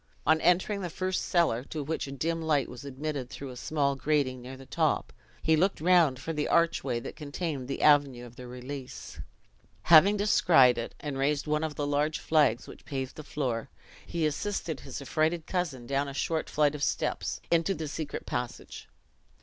[0.25, 3.95] On entering the first cellar, to which a dim light was admitted through a small
[3.95, 8.35] grating near the top, he looked round for the archway that contained the avenue of
[8.35, 9.19] their release.
[9.83, 13.69] Having descried it, and raised one of the large flags which paved the floor,
[14.03, 18.89] he assisted his affrighted cousin down a short flight of steps, into the secret passage.